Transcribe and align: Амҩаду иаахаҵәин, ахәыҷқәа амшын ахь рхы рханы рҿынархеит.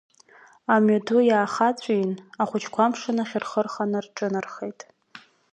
Амҩаду 0.73 1.21
иаахаҵәин, 1.25 2.11
ахәыҷқәа 2.41 2.81
амшын 2.85 3.17
ахь 3.23 3.35
рхы 3.41 3.61
рханы 3.65 3.99
рҿынархеит. 4.05 4.79